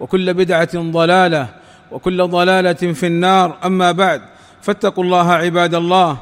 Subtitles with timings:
[0.00, 1.48] وكل بدعة ضلالة
[1.90, 3.56] وكل ضلالة في النار.
[3.64, 4.22] أما بعد
[4.62, 6.18] فاتقوا الله عباد الله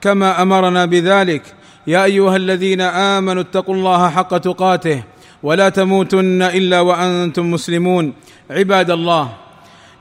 [0.00, 1.42] كما أمرنا بذلك.
[1.86, 5.02] يا أيها الذين آمنوا اتقوا الله حق تقاته
[5.42, 8.12] ولا تموتن إلا وأنتم مسلمون.
[8.50, 9.32] عباد الله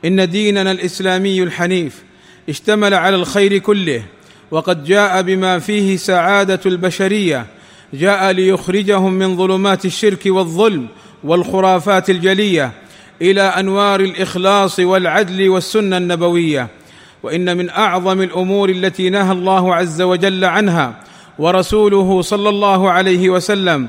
[0.05, 2.03] إن ديننا الإسلامي الحنيف
[2.49, 4.03] اشتمل على الخير كله
[4.51, 7.45] وقد جاء بما فيه سعادة البشرية
[7.93, 10.87] جاء ليخرجهم من ظلمات الشرك والظلم
[11.23, 12.71] والخرافات الجلية.
[13.21, 16.67] إلى أنوار الإخلاص والعدل والسنة النبوية
[17.23, 20.95] وإن من أعظم الأمور التي نهى الله عز وجل عنها
[21.39, 23.87] ورسوله صلى الله عليه وسلم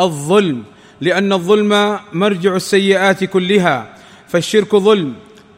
[0.00, 0.62] الظلم
[1.00, 3.86] لأن الظلم مرجع السيئات كلها
[4.28, 5.14] فالشرك ظلم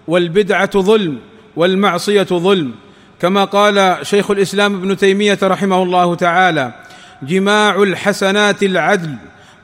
[0.08, 1.18] والبدعة ظلم
[1.56, 2.72] والمعصية ظلم.
[3.20, 6.72] كما قال شيخ الإسلام ابن تيمية رحمه الله تعالى
[7.22, 9.14] جماع الحسنات العدل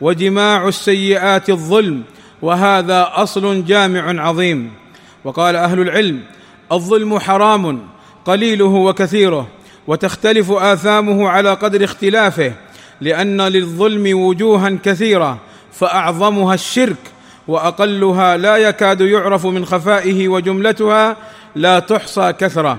[0.01, 2.03] وجماع السيئات الظلم
[2.43, 4.71] وهذا أصل جامع عظيم.
[5.25, 6.21] وقال أهل العلم
[6.73, 7.81] الظلم حرام
[8.25, 9.49] قليله وكثيره
[9.87, 12.53] وتختلف آثامه على قدر اختلافه
[13.01, 15.39] لأن للظلم وجوها كثيرة
[15.73, 16.97] فأعظمها الشرك
[17.49, 21.17] وأقلها لا يكاد يعرف من خفائه وجملتها
[21.55, 22.79] لا تحصى كثرة.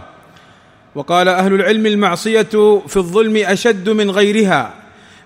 [0.95, 4.73] وقال أهل العلم المعصية في الظلم أشد من غيرها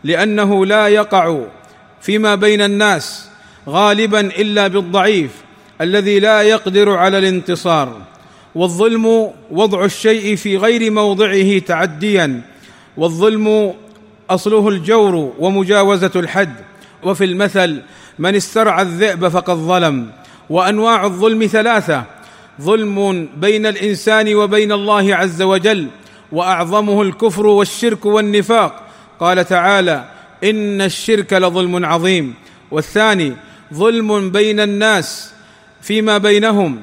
[0.04, 1.39] لأنه لا يقع
[2.02, 3.30] فيما بين الناس
[3.69, 5.31] غالبا إلا بالضعيف
[5.81, 7.97] الذي لا يقدر على الانتصار.
[8.55, 12.42] والظلم وضع الشيء في غير موضعه تعديا.
[12.97, 13.73] والظلم
[14.30, 16.54] أصله الجور ومجاوزة الحد.
[17.04, 17.82] وفي المثل
[18.20, 20.09] من استرعى الذئب فقد ظلم.
[20.49, 22.04] وأنواع الظلم ثلاثة
[22.61, 25.88] ظلم بين الإنسان وبين الله عز وجل
[26.32, 28.83] وأعظمه الكفر والشرك والنفاق.
[29.20, 30.05] قال تعالى
[30.43, 32.33] إن الشرك لظلم عظيم.
[32.71, 33.33] والثاني
[33.73, 35.34] ظلم بين الناس
[35.82, 36.82] فيما بينهم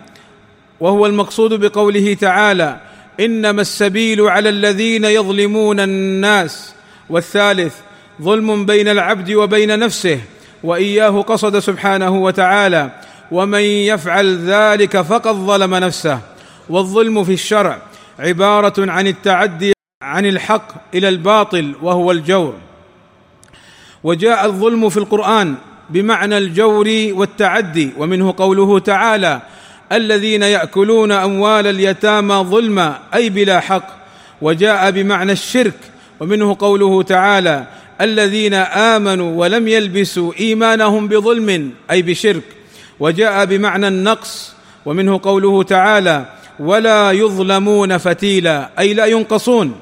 [0.81, 2.81] وهو المقصود بقوله تعالى
[3.21, 6.75] إنما السبيل على الذين يظلمون الناس.
[7.11, 7.75] والثالث
[8.23, 10.21] ظلم بين العبد وبين نفسه
[10.63, 12.91] وإياه قصد سبحانه وتعالى
[13.33, 16.21] ومن يفعل ذلك فقد ظلم نفسه.
[16.69, 17.83] والظلم في الشرع
[18.19, 22.55] عبارة عن التعدي عن الحق إلى الباطل وهو الجور.
[24.05, 25.55] وجاء الظلم في القرآن
[25.91, 29.41] بمعنى الجور والتعدي ومنه قوله تعالى
[29.93, 34.01] الذين يأكلون أموال اليتامى ظلما أي بلا حق
[34.43, 35.75] وجاء بمعنى الشرك
[36.21, 37.67] ومنه قوله تعالى
[38.01, 42.43] الذين آمنوا ولم يلبسوا إيمانهم بظلم أي بشرك
[43.01, 44.53] وجاء بمعنى النقص
[44.87, 46.25] ومنه قوله تعالى
[46.61, 49.75] ولا يظلمون فتيلا أي لا ينقصون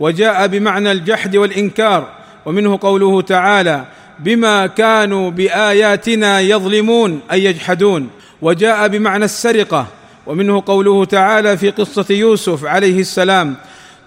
[0.00, 2.08] وجاء بمعنى الجحد والإنكار
[2.46, 3.84] ومنه قوله تعالى
[4.18, 8.08] بما كانوا بآياتنا يظلمون أي يجحدون.
[8.42, 9.86] وجاء بمعنى السرقة
[10.26, 13.56] ومنه قوله تعالى في قصة يوسف عليه السلام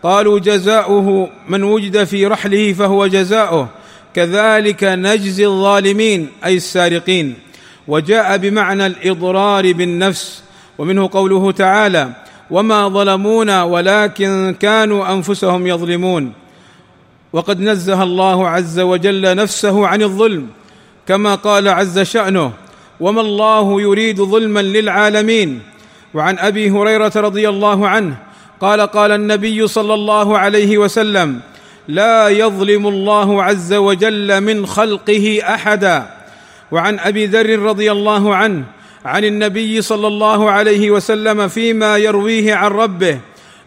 [0.03, 3.69] قالوا جزاؤه من وجد في رحله فهو جزاؤه
[4.13, 7.35] كذلك نجزي الظالمين أي السارقين.
[7.87, 10.43] وجاء بمعنى الإضرار بالنفس
[10.77, 12.09] ومنه قوله تعالى
[12.51, 16.33] وما ظلمونا ولكن كانوا أنفسهم يظلمون.
[17.33, 20.47] وقد نزه الله عز وجل نفسه عن الظلم
[21.07, 22.51] كما قال عز شأنه
[22.99, 25.61] وما الله يريد ظلما للعالمين
[26.13, 28.17] وعن أبي هريرة رضي الله عنه
[28.61, 31.39] قال قال النبي صلى الله عليه وسلم
[31.87, 36.07] لا يظلم الله عز وجل من خلقه أحدا
[36.71, 38.63] وعن أبي ذر رضي الله عنه
[39.05, 43.19] عن النبي صلى الله عليه وسلم فيما يرويه عن ربه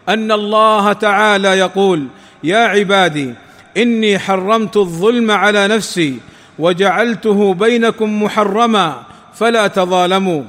[0.09, 2.07] أن الله تعالى يقول
[2.43, 3.33] يا عبادي
[3.77, 6.19] إني حرمت الظلم على نفسي
[6.59, 9.01] وجعلته بينكم محرما
[9.33, 10.43] فلا تظالموا.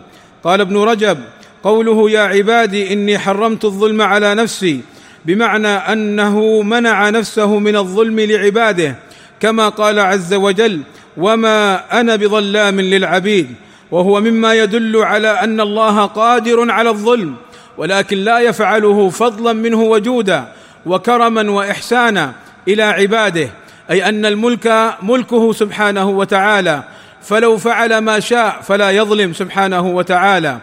[0.45, 1.19] قال ابن رجب
[1.63, 4.81] قوله يا عبادي إني حرمت الظلم على نفسي
[5.25, 8.97] بمعنى أنه منع نفسه من الظلم لعباده
[9.41, 10.81] كما قال عز وجل
[11.17, 13.55] وما أنا بظلام للعبيد.
[13.91, 17.35] وهو مما يدل على أن الله قادر على الظلم
[17.79, 20.45] ولكن لا يفعله فضلا منه وجودا
[20.87, 22.33] وكرما وإحسانا.
[22.69, 23.49] إلى عباده
[23.91, 26.83] أي أن الملك ملكه سبحانه وتعالى.
[27.23, 30.59] فلو فعل ما شاء فلا يظلم سبحانه وتعالى.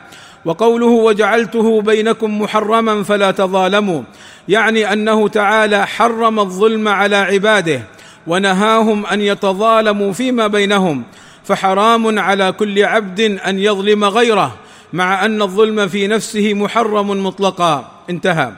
[0.45, 4.01] وقوله وجعلته بينكم محرما فلا تظالموا
[4.47, 7.81] يعني أنه تعالى حرم الظلم على عباده
[8.27, 11.03] ونهاهم أن يتظالموا فيما بينهم.
[11.43, 14.55] فحرام على كل عبد أن يظلم غيره
[14.93, 17.91] مع أن الظلم في نفسه محرم مطلقا.
[18.09, 18.51] انتهى.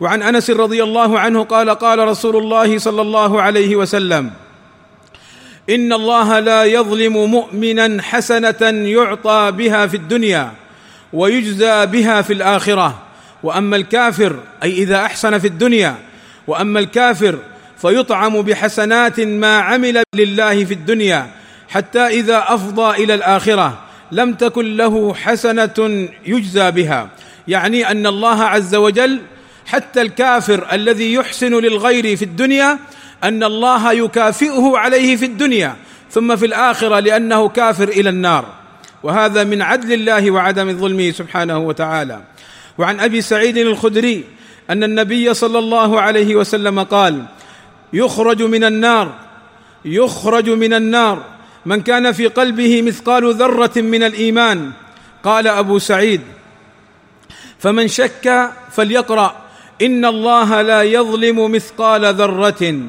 [0.00, 4.30] وعن أنس رضي الله عنه قال قال رسول الله صلى الله عليه وسلم
[5.70, 10.52] إن الله لا يظلم مؤمنا حسنة يعطى بها في الدنيا
[11.12, 13.02] ويجزى بها في الآخرة.
[13.42, 15.94] وأما الكافر أي إذا أحسن في الدنيا
[16.46, 17.38] وأما الكافر
[17.78, 21.30] فيطعم بحسنات ما عمل لله في الدنيا
[21.68, 23.78] حتى إذا أفضى إلى الآخرة.
[24.12, 27.08] لم تكن له حسنة يجزى بها.
[27.48, 29.20] يعني أن الله عز وجل
[29.66, 32.78] حتى الكافر الذي يحسن للغير في الدنيا
[33.24, 35.76] أن الله يكافئه عليه في الدنيا
[36.10, 38.44] ثم في الآخرة لأنه كافر إلى النار.
[39.02, 42.20] وهذا من عدل الله وعدم ظلمه سبحانه وتعالى.
[42.78, 44.24] وعن أبي سعيد الخدري
[44.70, 47.24] أن النبي صلى الله عليه وسلم قال
[47.92, 49.14] يخرج من النار
[49.84, 51.22] يخرج من النار.
[51.66, 54.72] من كان في قلبه مثقال ذرة من الإيمان.
[55.24, 56.20] قال أبو سعيد
[57.58, 59.45] فمن شك فليقرأ.
[59.82, 62.80] إن الله لا يظلم مثقال ذرة.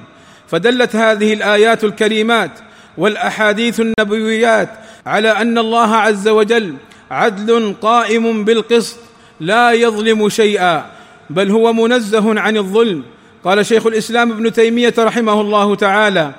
[0.48, 2.52] فدلت هذه الآيات الكريمات
[2.98, 4.70] والأحاديث النبويات
[5.06, 6.76] على أن الله عز وجل
[7.12, 8.98] عدل قائم بالقسط
[9.40, 10.86] لا يظلم شيئا
[11.30, 13.04] بل هو منزه عن الظلم.
[13.44, 16.32] قال شيخ الإسلام ابن تيمية رحمه الله تعالى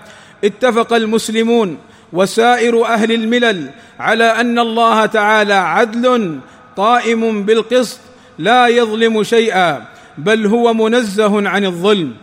[0.45, 1.79] اتفق المسلمون
[2.12, 6.39] وسائر أهل الملل على أن الله تعالى عدل
[6.77, 7.99] قائم بالقسط
[8.39, 9.98] لا يظلم شيئا.
[10.19, 12.15] بل هو منزه عن الظلم.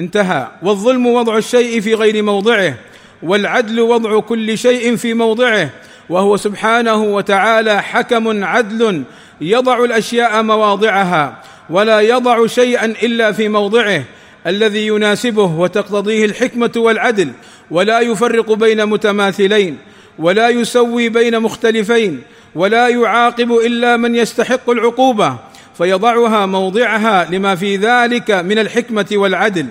[0.00, 0.48] انتهى.
[0.62, 2.74] والظلم وضع الشيء في غير موضعه
[3.22, 5.70] والعدل وضع كل شيء في موضعه
[6.08, 9.02] وهو سبحانه وتعالى حكم عدل
[9.40, 14.04] يضع الأشياء مواضعها ولا يضع شيئا إلا في موضعه
[14.46, 17.32] الذي يناسبه وتقتضيه الحكمة والعدل
[17.70, 19.78] ولا يفرق بين متماثلين
[20.18, 22.22] ولا يسوي بين مختلفين
[22.54, 25.36] ولا يعاقب إلا من يستحق العقوبة
[25.82, 29.66] فيضعها موضعها لما في ذلك من الحكمة والعدل.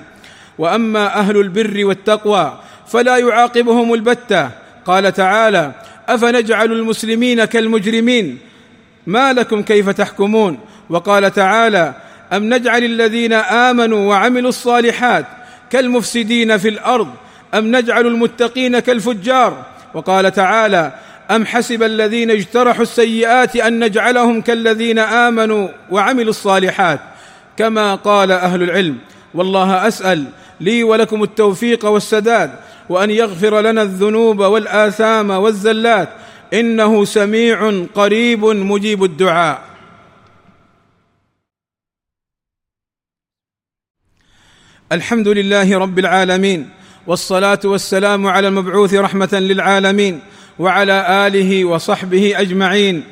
[0.58, 4.50] وأما أهل البر والتقوى فلا يعاقبهم البتة.
[4.86, 5.72] قال تعالى
[6.10, 8.38] أفنجعل المسلمين كالمجرمين؟
[9.08, 10.60] ما لكم كيف تحكمون؟
[10.90, 11.94] وقال تعالى
[12.34, 15.26] أم نجعل الذين آمنوا وعملوا الصالحات
[15.70, 17.08] كالمفسدين في الأرض؟
[17.54, 20.92] أم نجعل المتقين كالفجار؟ وقال تعالى
[21.32, 27.00] أم حسب الذين اجترحوا السيئات أن نجعلهم كالذين آمنوا وعملوا الصالحات؟
[27.58, 28.98] كما قال أهل العلم
[29.34, 30.26] والله أسأل
[30.62, 32.52] لي ولكم التوفيق والسداد
[32.90, 36.10] وأن يغفر لنا الذنوب والآثام والزلات.
[36.54, 39.62] إنه سميع قريب مجيب الدعاء.
[44.92, 46.70] الحمد لله رب العالمين
[47.08, 50.20] والصلاة والسلام على المبعوث رحمة للعالمين
[50.60, 53.04] وعلى آله وصحبه أجمعين.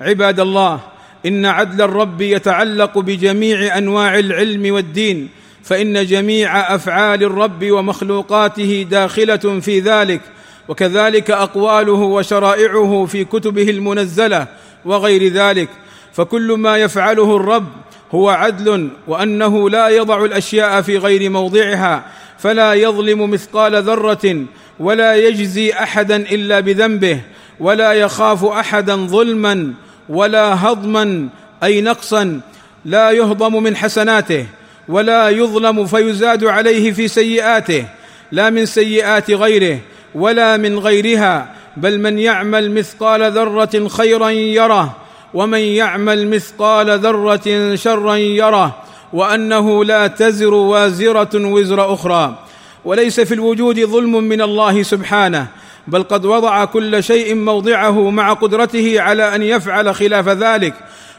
[0.00, 0.80] عباد الله
[1.26, 5.28] إن عدل الرب يتعلق بجميع أنواع العلم والدين
[5.62, 10.20] فإن جميع أفعال الرب ومخلوقاته داخلة في ذلك
[10.68, 14.46] وكذلك أقواله وشرائعه في كتبه المنزلة
[14.84, 15.68] وغير ذلك.
[16.12, 17.68] فكل ما يفعله الرب
[18.12, 22.04] هو عدل وأنه لا يضع الأشياء في غير موضعها
[22.38, 24.44] فلا يظلم مثقال ذرة
[24.80, 27.20] ولا يجزي أحدا إلا بذنبه
[27.60, 29.72] ولا يخاف أحدا ظلما
[30.08, 31.28] ولا هضما
[31.62, 32.40] أي نقصا
[32.84, 34.46] لا يهضم من حسناته
[34.88, 37.84] ولا يظلم فيزاد عليه في سيئاته
[38.32, 39.78] لا من سيئات غيره
[40.14, 44.96] ولا من غيرها بل من يعمل مثقال ذرة خيرا يره
[45.34, 48.76] ومن يعمل مثقال ذرة شرا يره
[49.12, 52.38] وأنه لا تزر وازرة وزر أخرى.
[52.84, 55.46] وليس في الوجود ظلم من الله سبحانه
[55.86, 60.74] بل قد وضع كل شيء موضعه مع قدرته على أن يفعل خلاف ذلك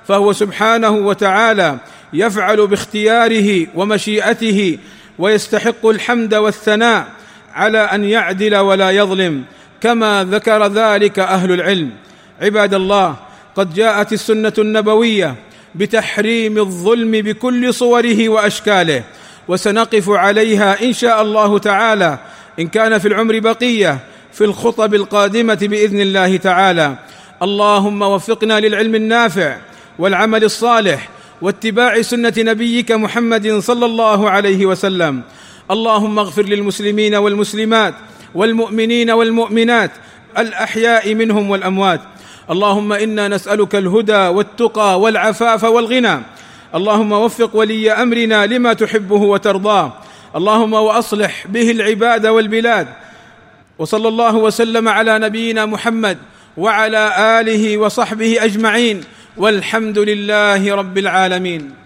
[0.07, 1.77] فهو سبحانه وتعالى
[2.13, 4.77] يفعل باختياره ومشيئته
[5.19, 7.07] ويستحق الحمد والثناء
[7.53, 9.43] على أن يعدل ولا يظلم
[9.81, 11.89] كما ذكر ذلك أهل العلم.
[12.41, 13.15] عباد الله
[13.55, 15.35] قد جاءت السنة النبوية
[15.75, 19.03] بتحريم الظلم بكل صوره وأشكاله
[19.47, 22.19] وسنقف عليها إن شاء الله تعالى
[22.59, 23.99] إن كان في العمر بقية
[24.33, 26.95] في الخطب القادمة بإذن الله تعالى.
[27.41, 29.57] اللهم وفقنا للعلم النافع
[29.99, 31.09] والعمل الصالح
[31.41, 35.21] واتباع سنة نبيك محمد صلى الله عليه وسلم.
[35.71, 37.93] اللهم اغفر للمسلمين والمسلمات
[38.35, 39.91] والمؤمنين والمؤمنات
[40.37, 42.01] الأحياء منهم والأموات.
[42.51, 46.21] اللهم إنا نسألك الهدى والتقى والعفاف والغنى.
[46.75, 49.93] اللهم وفق ولي أمرنا لما تحبه وترضاه.
[50.35, 52.87] اللهم وأصلح به العباد والبلاد.
[53.79, 56.17] وصلى الله وسلم على نبينا محمد
[56.57, 59.03] وعلى آله وصحبه أجمعين.
[59.37, 61.84] والحمد لله رب العالمين.